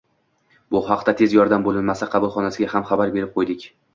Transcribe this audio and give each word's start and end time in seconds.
Bu 0.75 0.79
haqda 0.87 1.13
Tez 1.19 1.35
yordam 1.37 1.67
bo`linmasi 1.69 2.09
qabulxonasiga 2.15 2.73
ham 2.75 2.89
xabar 2.93 3.13
berib 3.19 3.37
qo`ydik 3.39 3.71